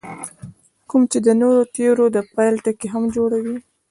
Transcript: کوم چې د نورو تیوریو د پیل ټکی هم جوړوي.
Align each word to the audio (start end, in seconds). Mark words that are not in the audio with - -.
کوم 0.89 1.01
چې 1.11 1.17
د 1.25 1.29
نورو 1.41 1.61
تیوریو 1.73 2.13
د 2.15 2.17
پیل 2.35 2.55
ټکی 2.65 2.87
هم 2.93 3.03
جوړوي. 3.15 3.57